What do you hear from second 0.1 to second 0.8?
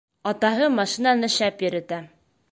Атаһы